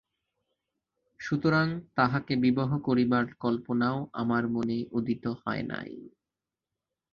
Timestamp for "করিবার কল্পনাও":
2.79-3.97